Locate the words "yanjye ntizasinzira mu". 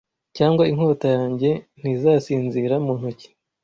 1.17-2.93